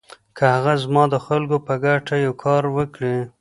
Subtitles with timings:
[0.37, 3.15] که هغه زما د خلکو په ګټه یو کار وکړي.